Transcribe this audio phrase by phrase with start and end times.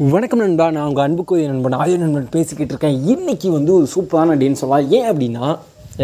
[0.00, 2.96] வணக்கம் நண்பா நான் உங்கள் அன்புக்குரிய நண்பன் ஆயுத நண்பன் பேசிக்கிட்டு இருக்கேன்.
[3.12, 4.86] இன்றைக்கி வந்து ஒரு சூப்பரான டேன்னு சொல்லலாம்.
[4.96, 5.46] ஏன் அப்படின்னா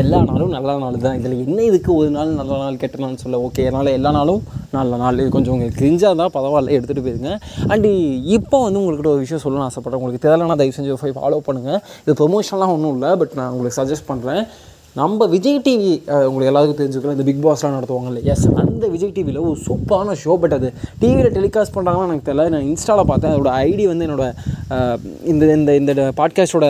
[0.01, 1.17] எல்லா நாளும் நல்ல நாள் தான்.
[1.21, 4.43] இதில் என்ன இதுக்கு ஒரு நாள் நல்ல நாள் கெட்ட நாள்னு சொல்ல ஓகே அதனால் எல்லா நாளும்
[4.77, 5.21] நல்ல நாள்.
[5.23, 7.33] இது கொஞ்சம் உங்களுக்கு கிரிஞ்சாக தான் பரவாயில்ல எடுத்துகிட்டு போயிருங்க.
[7.73, 7.93] அண்டு
[8.37, 10.01] இப்போ வந்து உங்கள்கிட்ட ஒரு விஷயம் சொல்லணும்னு ஆசைப்பட்றேன்.
[10.03, 14.11] உங்களுக்கு தெரியலனா தயவு செஞ்சு ஃபைவ் ஃபாலோ பண்ணுங்கள் இது ப்ரொமோஷன்லாம் ஒன்றும் இல்லை பட் நான் உங்களுக்கு சஜஸ்ட்
[14.11, 14.43] பண்ணுறேன்
[14.99, 15.91] நம்ம விஜய் டிவி
[16.29, 18.21] உங்களுக்கு எல்லாருக்கும் தெரிஞ்சுக்கலாம் இந்த பிக் பாஸ்லாம் நடத்துவாங்கல்ல.
[18.33, 20.69] எஸ் அந்த விஜய் டிவியில் ஒரு சூப்பரான ஷோ பட் அது
[21.03, 22.47] டிவியில் டெலிகாஸ்ட் பண்ணுறாங்கன்னா எனக்கு தெரியல.
[22.55, 23.35] நான் இன்ஸ்டாவில் பார்த்தேன்.
[23.35, 24.27] அதோட ஐடி வந்து என்னோட
[25.33, 26.69] இந்த இந்த இந்த பாட்காஸ்ட்டோட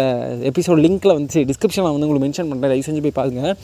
[0.53, 3.55] எபிசோட் லிங்க்கில் வந்து டிஸ்கிரிப்ஷனில் வந்து உங்களுக்கு மென்ஷன் பண்ணுறேன் தயவு செஞ்சு போய் பாருங்கள்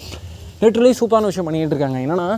[0.65, 2.29] லிட்டரலி சூப்பரான விஷயம் பண்ணிகிட்டு இருக்காங்க என்னென்னா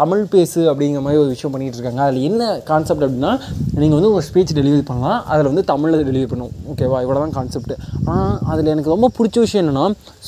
[0.00, 3.32] தமிழ் பேசு அப்படிங்கிற மாதிரி ஒரு விஷயம் பண்ணிகிட்டு இருக்காங்க அதில் என்ன கான்செப்ட் அப்படின்னா
[3.80, 5.20] நீங்கள் வந்து ஒரு ஸ்பீச் டெலிவரி பண்ணலாம்.
[5.32, 7.74] அதில் வந்து தமிழில் டெலிவரி பண்ணும் ஓகேவா இவ்வளோ தான் கான்செப்ட்
[8.12, 9.86] ஆனால் அதில் எனக்கு ரொம்ப பிடிச்ச விஷயம் என்னென்னா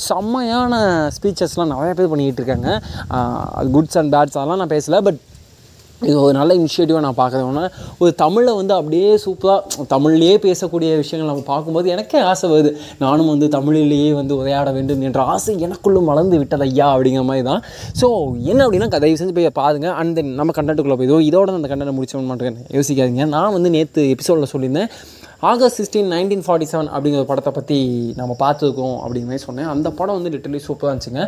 [0.08, 0.82] செம்மையான
[1.16, 2.68] ஸ்பீச்சஸ்லாம் நிறையா பேர் பண்ணிக்கிட்டு இருக்காங்க
[3.76, 5.00] குட்ஸ் அண்ட் பேட்ஸ் அதெல்லாம் நான் பேசலை.
[5.08, 5.20] பட்
[6.06, 7.70] இது ஒரு நல்ல இனிஷியேட்டிவாக நான் பார்க்குறேன்.
[8.02, 12.70] ஒரு தமிழை வந்து அப்படியே சூப்பராக தமிழ்லேயே பேசக்கூடிய விஷயங்கள் நம்ம பார்க்கும்போது எனக்கே ஆசை வருது.
[13.04, 17.62] நானும் வந்து தமிழிலேயே வந்து உரையாட வேண்டும் என்ற ஆசை எனக்குள்ளும் வளர்ந்து விட்டது ஐயா அப்படிங்கிற மாதிரி தான்.
[18.00, 18.08] ஸோ
[18.52, 21.96] என்ன அப்படின்னா தயவு செஞ்சு போய் பாருங்கள் அண்ட் தென் நம்ம கண்டென்ட்டுக்குள்ளே போய் இதோ இதோட அந்த கண்டென்ட்
[21.98, 23.26] முடிச்சோன்னு மாட்டேங்க யோசிக்காதீங்க.
[23.36, 24.90] நான் வந்து நேற்று எபிசோடில் சொல்லியிருந்தேன்
[25.42, 27.76] August sixteen nineteen forty seven அப்படிங்கிற படத்தை பற்றி
[28.20, 29.68] நம்ம பார்த்துருக்கோம் அப்படிங்கிற மாதிரி சொன்னேன்.
[29.74, 31.24] அந்த படம் வந்து லிட்டரலி சூப்பராக இருந்துச்சுங்க.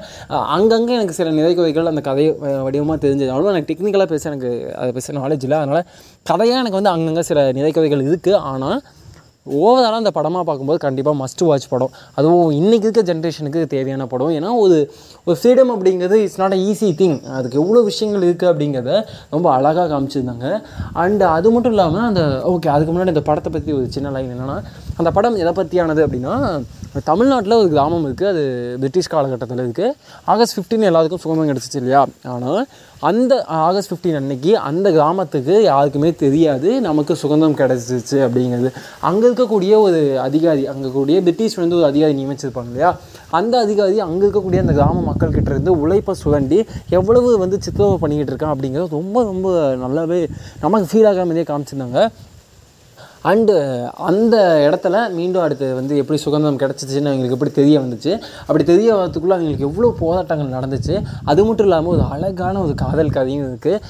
[0.56, 2.24] அங்கங்கே எனக்கு சில நிறைகுறைகள் அந்த கதை
[2.66, 3.30] வடிவமாக தெரிஞ்சது.
[3.34, 5.58] அவ்வளோ எனக்கு டெக்னிக்கலாக பேச எனக்கு அதை பேச நாலேஜ் இல்லை.
[5.64, 5.86] அதனால்
[6.30, 8.80] கதையாக எனக்கு வந்து அங்கங்கே சில நிறைகுறைகள் இருக்குது ஆனால்
[9.46, 11.92] ஓவராலாக அந்த படமாக பார்க்கும்போது கண்டிப்பாக மஸ்ட் வாட்ச் படம்.
[12.18, 14.32] அதுவும் இன்றைக்கி இருக்க ஜென்ரேஷனுக்கு தேவையான படம்.
[14.38, 14.76] ஏன்னா ஒரு
[15.26, 18.92] ஒரு ஃப்ரீடம் அப்படிங்கிறது it's not a easy thing அதுக்கு எவ்வளோ விஷயங்கள் இருக்குது அப்படிங்கிறத
[19.34, 20.48] ரொம்ப அழகாக காமிச்சிருந்தாங்க.
[21.04, 24.58] அண்டு அது மட்டும் இல்லாமல் அந்த ஓகே அதுக்கு முன்னாடி இந்த படத்தை பற்றி ஒரு சின்ன லைன் என்னென்னா
[25.00, 26.34] அந்த படம் எதை பற்றியானது அப்படின்னா
[27.08, 28.44] தமிழ்நாட்டில் ஒரு கிராமம் இருக்குது அது
[28.82, 29.90] பிரிட்டிஷ் காலகட்டத்தில் இருக்குது
[30.32, 32.00] ஆகஸ்ட் 15 எல்லாத்துக்கும் சுகமம் கிடச்சிச்சு இல்லையா?
[32.34, 32.62] ஆனால்
[33.08, 33.34] அந்த
[33.66, 38.70] ஆகஸ்ட் 15 அன்னைக்கு அந்த கிராமத்துக்கு யாருக்குமே தெரியாது நமக்கு சுதந்திரம் கிடச்சிச்சு அப்படிங்கிறது.
[39.08, 42.90] அங்கே இருக்கக்கூடிய ஒரு அதிகாரி அங்கே கூடிய பிரிட்டிஷ் வந்து ஒரு அதிகாரி நியமிச்சிருப்பாங்க இல்லையா?
[43.38, 46.58] அந்த அதிகாரி அங்கே இருக்கக்கூடிய அந்த கிராம மக்கள் கிட்ட இருந்து உழைப்பை சுரண்டி
[46.98, 49.48] எவ்வளவு வந்து சித்திரவதை பண்ணிக்கிட்டு இருக்கான் அப்படிங்கிறது ரொம்ப ரொம்ப
[49.84, 50.20] நல்லாவே
[50.64, 52.00] நமக்கு ஃபீல் ஆகாமலே காமிச்சிருந்தாங்க.
[53.28, 54.36] அண்டு uh, அந்த
[54.66, 58.12] இடத்துல மீண்டும் அடுத்து வந்து எப்படி சுதந்திரம் கிடச்சிச்சின்னு அவங்களுக்கு எப்படி தெரிய வந்துச்சு?
[58.46, 60.94] அப்படி தெரிய வரதுக்குள்ளே அவங்களுக்கு எவ்வளோ போராட்டங்கள் நடந்துச்சு?
[61.30, 63.82] அது மட்டும் இல்லாமல் ஒரு அழகான ஒரு காதல் கதையும் இருக்குது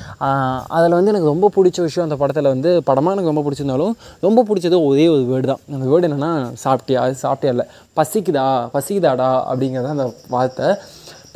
[0.79, 3.95] அதில் வந்து எனக்கு ரொம்ப பிடிச்ச விஷயம் அந்த படத்தில் வந்து படமாக எனக்கு ரொம்ப பிடிச்சிருந்தாலும்
[4.27, 5.63] ரொம்ப பிடிச்சது ஒரே ஒரு வேர்டு தான்.
[5.77, 6.33] அந்த வேர்டு என்னென்னா
[6.65, 7.05] சாப்பிட்டியா?
[7.05, 7.67] அது சாப்பிட்டியா இல்லை?
[8.01, 8.49] பசிக்குதா?
[8.75, 9.31] பசிக்குதாடா?
[9.51, 10.69] அப்படிங்கிறத அந்த வார்த்தை.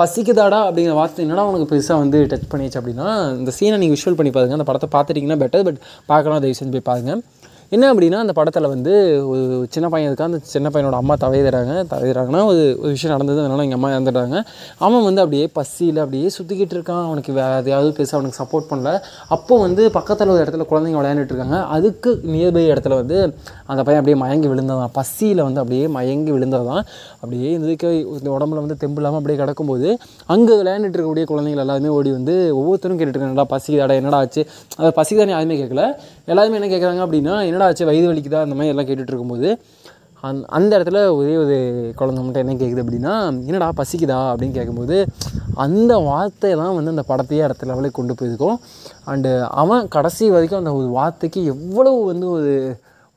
[0.00, 0.60] பசிக்குதாடா?
[0.68, 4.58] அப்படிங்கிற வார்த்தை என்னடா உனக்கு பெருசாக வந்து டச் பண்ணிச்சு அப்படின்னா இந்த சீனை நீங்கள் விஷுவல் பண்ணி பாருங்கள்
[4.58, 5.80] அந்த படத்தை பார்த்துட்டிங்கன்னா பெட்டர் பட்
[6.12, 7.22] பார்க்கலாம் தயவு செஞ்சு போய் பாருங்கள்
[7.72, 8.92] என்ன அப்படின்னா அந்த படத்தில் வந்து
[9.28, 13.62] ஒரு சின்ன பையன் இருக்கா அந்த சின்ன பையனோட அம்மா தவையிறாங்க தவையிறாங்கன்னா ஒரு ஒரு விஷயம் நடந்தது அதனால்
[13.62, 14.36] எங்கள் அம்மா இறந்துடுறாங்க
[14.78, 17.04] அவன் வந்து அப்படியே பசியில் அப்படியே சுற்றிக்கிட்டு இருக்கான்.
[17.08, 18.90] அவனுக்கு வேறு எதையாவது பெருசாக அவனுக்கு சப்போர்ட் பண்ணல.
[19.28, 21.58] அப்போ வந்து பக்கத்தில் ஒரு இடத்துல குழந்தைங்க விளையாண்டுட்டு இருக்காங்க.
[21.76, 23.18] அதுக்கு நியர்பை இடத்துல வந்து
[23.66, 24.92] அந்த பையன் அப்படியே மயங்கி விழுந்ததான்.
[24.98, 26.82] பசியில் வந்து அப்படியே மயங்கி விழுந்ததான்.
[27.22, 29.88] அப்படியே இந்த உடம்புல வந்து தெம்பு இல்லாமல் அப்படியே கிடக்கும்போது
[30.34, 34.42] அங்கே விளையாண்டுட்டு இருக்கக்கூடிய குழந்தைகள் எல்லாருமே ஓடி வந்து ஒவ்வொருத்தரும் கேட்டுட்டு இருக்காங்கடா பசிக்குதாடா என்னடா ஆச்சு?
[34.76, 35.82] அது பசிக்குதானே யாருமே கேட்கல
[36.28, 37.88] எல்லாருமே என்ன கேட்குறாங்க அப்படின்னா என்னடா ஆச்சு?
[37.88, 38.42] வயிறு வலிக்குதா?
[38.46, 39.48] அந்த மாதிரி எல்லாம் கேட்டுட்டு இருக்கும்போது
[40.24, 41.56] அந் அந்த இடத்துல ஒரே ஒரு
[41.98, 43.14] குழந்தை மட்டும் என்ன கேட்குது அப்படின்னா
[43.48, 44.20] என்னடா பசிக்குதா?
[44.30, 44.96] அப்படின்னு கேட்கும்போது
[45.64, 48.56] அந்த வார்த்தை தான் வந்து அந்த படத்தையே அடுத்த லெவலுக்கு கொண்டு போயிருக்கோம்.
[49.10, 49.30] அண்டு
[49.62, 52.52] அவன் கடைசி வரைக்கும் அந்த ஒரு வார்த்தைக்கு எவ்வளவு வந்து ஒரு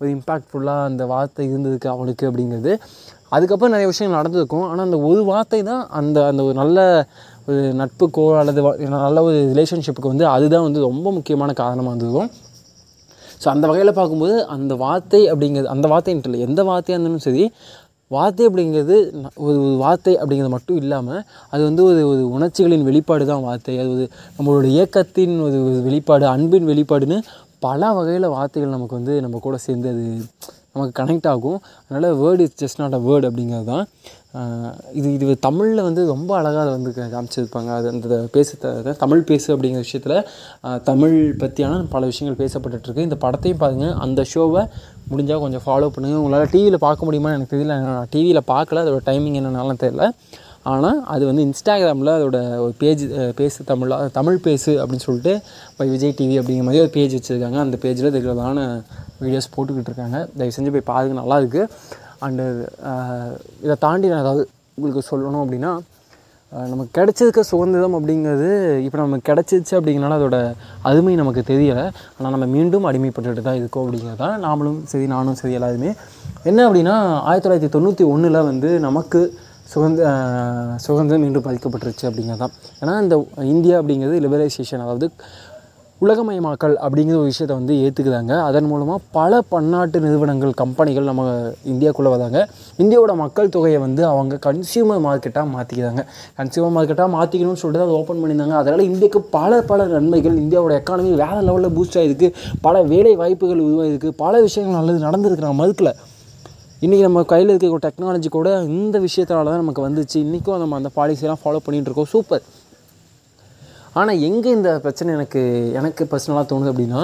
[0.02, 2.74] ஒரு இம்பேக்ட்ஃபுல்லாக அந்த வார்த்தை இருந்ததுக்கு அவனுக்கு அப்படிங்கிறது
[3.36, 4.68] அதுக்கப்புறம் நிறைய விஷயங்கள் நடந்திருக்கும்.
[4.72, 6.78] ஆனால் அந்த ஒரு வார்த்தை தான் அந்த அந்த ஒரு நல்ல
[7.50, 8.62] ஒரு நட்புக்கோ அல்லது
[8.98, 12.30] நல்ல ஒரு ரிலேஷன்ஷிப்புக்கு வந்து அதுதான் வந்து ரொம்ப முக்கியமான காரணமாக இருந்திருக்கும்
[13.42, 17.44] ஸோ அந்த வகையில் பார்க்கும்போது அந்த வார்த்தை அப்படிங்கிறது அந்த வார்த்தைன்ட்டு இல்லை எந்த வார்த்தையாக இருந்தாலும் சரி
[18.12, 18.98] வார்த்தை அப்படிங்கிறது
[19.48, 21.22] ஒரு வார்த்தை அப்படிங்கிறது மட்டும் இல்லாமல்
[21.54, 23.74] அது வந்து ஒரு ஒரு உணர்ச்சிகளின் வெளிப்பாடு தான் வார்த்தை.
[23.82, 24.06] அது ஒரு
[24.38, 27.18] நம்மளோட இயக்கத்தின் ஒரு வெளிப்பாடு அன்பின் வெளிப்பாடுன்னு
[27.66, 30.06] பல வகையில் வார்த்தைகள் நமக்கு வந்து நம்ம கூட சேர்ந்து அது
[30.74, 31.60] நமக்கு கனெக்ட் ஆகும்.
[31.86, 33.86] அதனால் word is just not a word அப்படிங்கிறது தான்.
[34.94, 37.76] இது இது தமிழில் வந்து ரொம்ப அழகாக அதை வந்து க- காமிச்சிருப்பாங்க.
[37.76, 43.58] அது அந்த பேச த- தமிழ் பேசு அப்படிங்கிற விஷயத்தில் தமிழ் பற்றியான பல விஷயங்கள் பேசப்பட்டுருக்கு இந்த படத்தையும்
[43.58, 44.68] பாருங்கள் அந்த ஷோவை
[45.12, 47.66] முடிஞ்சால் கொஞ்சம் ஃபாலோ பண்ணுங்கள் உங்களால் டிவியில் பார்க்க முடியுமான்னு எனக்கு தெரியல.
[47.66, 48.84] நான் டிவியில் பார்க்கல.
[48.84, 50.10] அதோட டைமிங் என்னன்னாலும் தெரியல.
[50.62, 53.04] ஆனால் அது வந்து இன்ஸ்டாகிராமில் அதோட ஒரு பேஜ்
[53.36, 55.42] பேசு தமிழ் தமிழ் பேசு அப்படின்னு சொல்லிட்டு
[55.78, 57.60] பை விஜய் டிவி அப்படிங்கிற மாதிரி ஒரு பேஜ் வச்சுருக்காங்க.
[57.60, 58.84] அந்த பேஜில் ரெகுலரான
[59.22, 60.28] வீடியோஸ் போட்டுக்கிட்டு இருக்காங்க.
[60.38, 61.22] தயவு செஞ்சு போய் பாருங்க.
[61.22, 61.68] நல்லாயிருக்கு
[62.26, 62.46] அண்டு
[63.66, 64.44] இதை தாண்டி நான் ஏதாவது
[64.78, 65.72] உங்களுக்கு சொல்லணும் அப்படின்னா
[66.72, 68.50] நமக்கு கிடைச்சதுக்கு சுதந்திரம் அப்படிங்கிறது
[68.84, 70.38] இப்போ நமக்கு கிடச்சிச்சு அப்படிங்கிறனால அதோட
[70.90, 71.86] அருமை நமக்கு தெரியலை.
[72.18, 75.92] ஆனால் நம்ம மீண்டும் அடிமைப்பட்டுட்டு தான் இருக்கோம் அப்படிங்கிறது தான் நாமளும் சரி நானும் சரி எல்லாருமே.
[76.50, 76.96] என்ன அப்படின்னா
[77.30, 79.22] ஆயிரத்தி தொள்ளாயிரத்தி தொண்ணூற்றி ஒன்றில் வந்து நமக்கு
[79.74, 80.10] சுதந்திர
[80.86, 82.54] சுதந்திரம் மீண்டும் பதிக்கப்பட்டுருச்சு அப்படிங்கிறது தான்.
[82.82, 83.16] ஏன்னா இந்த
[83.54, 85.08] இந்தியா அப்படிங்கிறது லிபரலைசேஷன் அதாவது
[86.06, 91.24] உலகமயமாக்கல் அப்படிங்கிற ஒரு விஷயத்தை வந்து ஏற்றுக்குதாங்க அதன் மூலமாக பல பன்னாட்டு நிறுவனங்கள் கம்பெனிகள் நம்ம
[91.72, 92.40] இந்தியாவுக்குள்ளே வராங்க.
[92.82, 96.04] இந்தியாவோட மக்கள் தொகையை வந்து அவங்க கன்சியூமர் மார்க்கெட்டாக மாற்றிக்கிறாங்க
[96.40, 98.58] கன்சியூமர் மார்க்கெட்டாக மாற்றிக்கணும்னு சொல்லிட்டு அதை ஓப்பன் பண்ணியிருந்தாங்க.
[98.62, 102.30] அதனால் இந்தியாவுக்கு பல பல நன்மைகள் இந்தியாவோட எக்கானமி வேறு லெவலில் பூஸ்ட் ஆகிருக்கு
[102.68, 106.06] பல வேலை வாய்ப்புகள் உருவாகிருக்கு பல விஷயங்கள் நல்லது நடந்திருக்கு நான்
[106.86, 110.18] இன்றைக்கி நம்ம கையில் இருக்க டெக்னாலஜி கூட இந்த விஷயத்தினால தான் நமக்கு வந்துச்சு.
[110.26, 112.12] இன்றைக்கும் நம்ம அந்த பாலிசியெல்லாம் ஃபாலோ பண்ணிகிட்டு இருக்கோம்.
[112.12, 112.44] சூப்பர்
[114.00, 115.42] ஆனால் எங்கே இந்த பிரச்சனை எனக்கு
[115.80, 117.02] எனக்கு பர்சனலாக தோணுது அப்படின்னா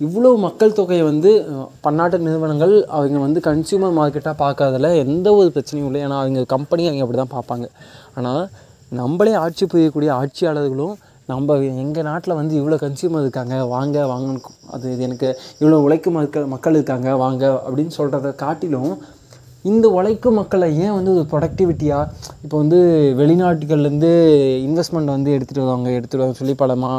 [0.00, 1.30] இவ்வளோ மக்கள் தொகையை வந்து
[1.84, 6.00] பன்னாட்டு நிறுவனங்கள் அவங்க வந்து கன்சியூமர் மார்க்கெட்டாக பார்க்காதல எந்த ஒரு பிரச்சனையும் இல்லை.
[6.06, 7.66] ஏன்னா அவங்க கம்பெனி அவங்க அப்படி தான் பார்ப்பாங்க.
[8.16, 8.42] ஆனால்
[8.92, 10.96] நம்மளே ஆட்சி புரியக்கூடிய ஆட்சியாளர்களும்
[11.28, 15.28] நம்ம எங்கள் நாட்டில் வந்து இவ்வளோ கன்சியூமர் இருக்காங்க வாங்க வாங்கன்னு அது இது எனக்கு
[15.60, 18.92] இவ்வளோ உழைக்கும் மக்கள் மக்கள் இருக்காங்க வாங்க அப்படின்னு சொல்கிறத காட்டிலும்
[19.72, 22.78] இந்த உழைக்கும் மக்களை ஏன் வந்து ஒரு ப்ரொடக்டிவிட்டியாக இப்போ வந்து
[23.20, 24.10] வெளிநாட்டுகள்லேருந்து
[24.66, 26.90] இன்வெஸ்ட்மெண்ட் வந்து எடுத்துகிட்டு வருவாங்க எடுத்துகிட்டு வருவாங்க சொல்லி பல மா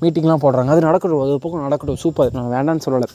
[0.00, 0.70] மீட்டிங்லாம் போடுறாங்க.
[0.74, 3.08] அது நடக்கட்டும் அது ஒரு பக்கம் நடக்கட்டும் சூப்பர் நான் வேண்டாம்னு சொல்லலை.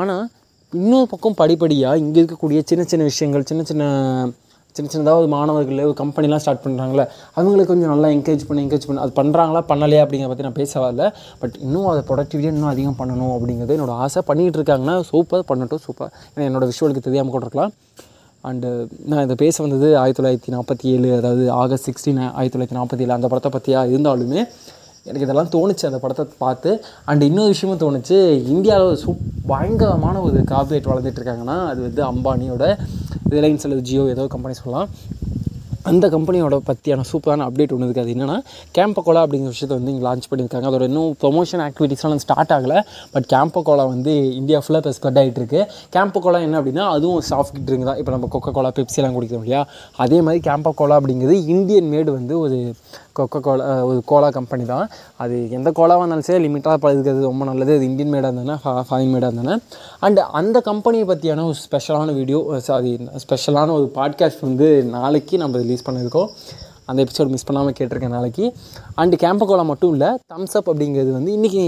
[0.00, 0.24] ஆனால்
[0.72, 3.84] இன்னொரு பக்கம் படிப்படியாக இங்கே இருக்கக்கூடிய சின்ன சின்ன விஷயங்கள் சின்ன சின்ன
[4.76, 7.04] சின்ன சின்னதாக ஒரு மாணவர்கள் ஒரு கம்பெனிலாம் ஸ்டார்ட் பண்ணுறாங்களே
[7.38, 9.00] அவங்களுக்கு கொஞ்சம் நல்லா என்கரேஜ் பண்ணி என்கரேஜ் பண்ணி.
[9.04, 11.04] அது பண்ணுறாங்களா பண்ணலையா அப்படிங்கிற பற்றி நான் பேச வரல.
[11.40, 14.22] பட் இன்னும் அதை ப்ரொடக்டிவிட்டியாக இன்னும் அதிகம் பண்ணணும் அப்படிங்கிறது என்னோடய ஆசை.
[14.30, 17.74] பண்ணிகிட்டு இருக்காங்கன்னா சூப்பர் பண்ணட்டும் சூப்பர் ஏன்னா என்னோட விஷுவலுக்கு தெரியாமல் கூட இருக்கலாம்.
[18.44, 22.76] அண்டு uh, நான் இதை பேச வந்தது ஆயிரத்தி தொள்ளாயிரத்தி நாற்பத்தி ஏழு அதாவது ஆகஸ்ட் சிக்ஸ்டீன் ஆயிரத்தி தொள்ளாயிரத்தி
[22.78, 24.40] நாற்பத்தி ஏழு அந்த படத்தை பற்றியாக இருந்தாலுமே
[25.06, 26.70] எனக்கு இதெல்லாம் தோணுச்சு அந்த படத்தை பார்த்து.
[27.10, 28.18] அண்ட் இன்னொரு விஷயமும் தோணுச்சு
[28.54, 32.64] இந்தியாவில் சூப் பயங்கரமான ஒரு கார்பரேட் வளர்ந்துட்டு இருக்காங்கன்னா அது வந்து அம்பானியோட
[33.34, 34.90] ரிலையன்ஸ் அல்லது ஜியோ ஏதோ கம்பெனி சொல்லலாம்.
[35.90, 38.36] அந்த கம்பெனியோட பற்றியான சூப்பரான அப்டேட் ஒன்று இருக்குது அது என்னென்னா
[38.76, 40.66] கேம்பகோலா அப்படிங்கிற விஷயத்தை வந்து இங்கே லான்ச் பண்ணியிருக்காங்க.
[40.70, 42.78] அதோட இன்னும் ப்ரொமோஷன் ஆக்டிவிட்டீஸ்லாம் ஸ்டார்ட் ஆகலை.
[43.14, 45.60] பட் கேம்பகோலா வந்து இந்தியா ஃபுல்லாக இப்போ ஸ்ப்ரெட் ஆகிட்டு இருக்கு.
[45.96, 48.00] கேம்பகோலா என்ன அப்படின்னா அதுவும் சாஃப்ட் ட்ரிங்க் தான்.
[48.02, 49.62] இப்போ நம்ம கொக்கோ கோலா பெப்சிலாம் குடிக்கிறோம் இல்லையா?
[50.04, 52.58] அதே மாதிரி கேம்பகோலா அப்படிங்கிறது இந்தியன் மேடு வந்து ஒரு
[53.18, 54.86] கொக்கோ கோலா ஒரு கோலா கம்பெனி தான்.
[55.24, 57.76] அது எந்த கோலாவாக இருந்தாலும் சரி லிமிட்டாக பழகிறது ரொம்ப நல்லது.
[57.76, 58.56] அது இந்தியன் மேடாக இருந்தானே
[58.88, 59.56] ஃபாரின் மேடாக இருந்தானே
[60.06, 62.94] அண்ட் அந்த கம்பெனியை பற்றியான ஒரு ஸ்பெஷலான வீடியோ சாரி
[63.24, 66.30] ஸ்பெஷலான ஒரு பாட்காஸ்ட் வந்து நாளைக்கு நம்ம ரிலீஸ் பண்ணியிருக்கோம்.
[66.90, 68.44] அந்த எபிசோட் மிஸ் பண்ணாமல் கேட்டிருக்கேன் நாளைக்கு.
[69.00, 71.62] அண்டு கேம்பகோலா மட்டும் இல்லை தம்ஸ் அப் அப்படிங்கிறது வந்து இன்றைக்கி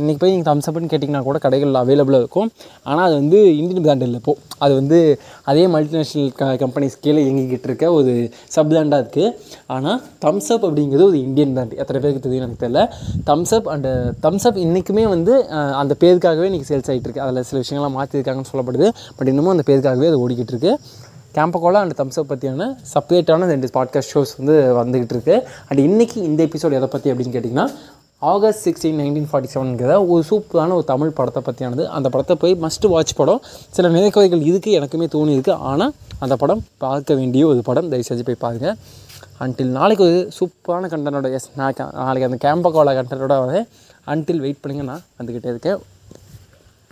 [0.00, 2.50] இன்றைக்கி போய் நீங்கள் தம்ஸ் அப்னு கேட்டிங்கன்னா கூட கடைகளில் அவைலபிளாக இருக்கும்.
[2.90, 4.98] ஆனால் அது வந்து இந்தியன் பிராண்ட் இல்லை இப்போது அது வந்து
[5.50, 8.12] அதே மல்டிநேஷ்னல் க கம்பெனிஸ் கீழே இயங்கிக்கிட்டு இருக்க ஒரு
[8.54, 9.32] சப் பிராண்டாக இருக்குது
[9.76, 12.82] ஆனால் தம்ஸ் அப் அப்படிங்கிறது ஒரு இந்தியன் பிராண்ட் எத்தனை பேருக்கு தெரியும் எனக்கு தெரியல.
[13.30, 13.92] Thums Up and
[14.26, 15.34] Thums Up இன்றைக்குமே வந்து
[15.82, 17.24] அந்த பேருக்காகவே இன்றைக்கி சேல்ஸ் ஆகிட்டு இருக்கு.
[17.26, 18.88] அதில் சில விஷயங்கள்லாம் மாற்றிருக்காங்கன்னு சொல்லப்படுது.
[19.18, 20.78] பட் இன்னமும் அந்த பேருக்காகவே அது ஓடிக்கிட்டு இருக்குது
[21.36, 25.34] கேம்பகோலா அண்ட் தம்ஸ் பற்றியான செப்பரேட்டான ரெண்டு பாட்காஸ்ட் ஷோஸ் வந்து வந்துகிட்டு இருக்கு.
[25.68, 27.66] அண்ட் இன்றைக்கி இந்த எபிசோட் எதை பற்றி அப்படின்னு கேட்டிங்கன்னா
[28.32, 32.86] ஆகஸ்ட் சிக்ஸ்டீன் நைன்டீன் ஃபார்ட்டி செவனுங்கிற ஒரு சூப்பரான ஒரு தமிழ் படத்தை பற்றியானது அந்த படத்தை போய் மஸ்ட்
[32.92, 33.40] வாட்ச் படம்.
[33.76, 35.92] சில நினைக்கவைகள் இருக்குது எனக்குமே தோணி இருக்குது ஆனால்
[36.24, 37.90] அந்த படம் பார்க்க வேண்டிய ஒரு படம்.
[37.94, 38.76] தயவு செஞ்சு போய் பாருங்கள்
[39.46, 43.60] அன்டில் நாளைக்கு ஒரு சூப்பரான கண்டனோட எஸ் நான் நாளைக்கு அந்த கேம்பகோலா கண்டனோட வந்து
[44.14, 45.78] அன்டில் வெயிட் பண்ணுங்க நான் வந்துக்கிட்டே இருக்கேன்.